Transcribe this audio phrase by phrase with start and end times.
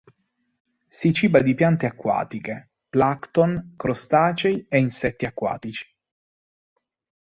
[0.89, 5.95] Si ciba di piante acquatiche, plancton, crostacei e insetti acquatici.